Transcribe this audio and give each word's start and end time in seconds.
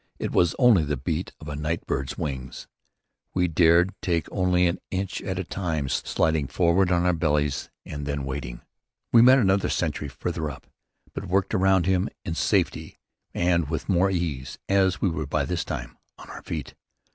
It 0.17 0.31
was 0.31 0.55
only 0.57 0.83
the 0.83 0.97
beat 0.97 1.31
of 1.39 1.47
a 1.47 1.55
night 1.55 1.85
bird's 1.85 2.17
wings. 2.17 2.67
We 3.35 3.47
dared 3.47 3.93
take 4.01 4.27
only 4.31 4.65
an 4.65 4.79
inch 4.89 5.21
at 5.21 5.37
a 5.37 5.43
time, 5.43 5.89
sliding 5.89 6.47
forward 6.47 6.91
on 6.91 7.05
our 7.05 7.13
bellies 7.13 7.69
and 7.85 8.07
then 8.07 8.23
waiting. 8.25 8.61
We 9.11 9.21
met 9.21 9.37
another 9.37 9.69
sentry 9.69 10.07
farther 10.07 10.49
up, 10.49 10.65
but 11.13 11.27
worked 11.27 11.53
around 11.53 11.85
him 11.85 12.09
in 12.25 12.33
safety 12.33 12.97
and 13.35 13.69
with 13.69 13.87
more 13.87 14.09
of 14.09 14.15
ease, 14.15 14.57
as 14.67 15.01
we 15.01 15.09
were 15.11 15.27
by 15.27 15.45
this 15.45 15.63
time 15.63 15.99
on 16.17 16.31
our 16.31 16.41
feet. 16.41 16.73